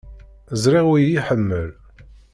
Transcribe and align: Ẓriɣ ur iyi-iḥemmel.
Ẓriɣ 0.63 0.85
ur 0.93 0.99
iyi-iḥemmel. 0.99 1.69